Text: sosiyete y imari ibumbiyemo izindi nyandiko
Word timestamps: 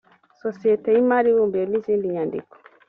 sosiyete 0.41 0.87
y 0.95 0.99
imari 1.03 1.27
ibumbiyemo 1.31 1.75
izindi 1.79 2.05
nyandiko 2.13 2.53